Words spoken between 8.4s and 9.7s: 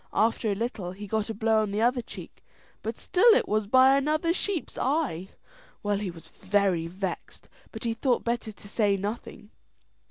to say nothing.